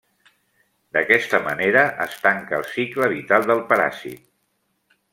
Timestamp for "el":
2.61-2.67